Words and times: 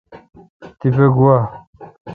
تیپہ 0.79 1.07
گوا۔ 1.15 1.37